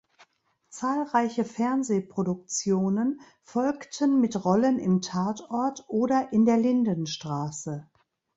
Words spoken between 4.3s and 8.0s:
Rollen im Tatort oder in der Lindenstraße.